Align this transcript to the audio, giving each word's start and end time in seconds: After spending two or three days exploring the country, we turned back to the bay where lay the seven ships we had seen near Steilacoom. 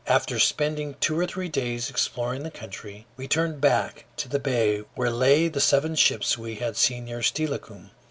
After 0.07 0.39
spending 0.39 0.95
two 0.99 1.19
or 1.19 1.27
three 1.27 1.47
days 1.47 1.87
exploring 1.87 2.41
the 2.41 2.49
country, 2.49 3.05
we 3.17 3.27
turned 3.27 3.61
back 3.61 4.05
to 4.17 4.27
the 4.27 4.39
bay 4.39 4.79
where 4.95 5.11
lay 5.11 5.47
the 5.47 5.61
seven 5.61 5.93
ships 5.93 6.39
we 6.39 6.55
had 6.55 6.75
seen 6.75 7.05
near 7.05 7.21
Steilacoom. 7.21 7.91